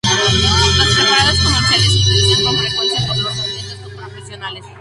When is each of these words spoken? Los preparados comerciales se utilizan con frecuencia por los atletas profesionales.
Los 0.03 0.95
preparados 0.95 1.39
comerciales 1.43 1.91
se 1.91 1.99
utilizan 2.09 2.43
con 2.43 2.57
frecuencia 2.57 3.05
por 3.07 3.17
los 3.19 3.33
atletas 3.37 3.87
profesionales. 3.95 4.65